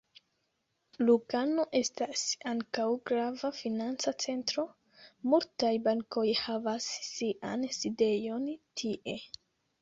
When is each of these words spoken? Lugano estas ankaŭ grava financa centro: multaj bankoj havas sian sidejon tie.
Lugano 1.09 1.65
estas 1.79 2.23
ankaŭ 2.51 2.85
grava 3.09 3.51
financa 3.57 4.13
centro: 4.23 4.65
multaj 5.35 5.71
bankoj 5.89 6.25
havas 6.41 6.89
sian 7.11 7.69
sidejon 7.81 8.51
tie. 8.83 9.17